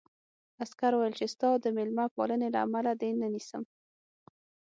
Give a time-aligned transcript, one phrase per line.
[0.63, 3.63] عسکر وویل چې ستا د مېلمه پالنې له امله دې نه نیسم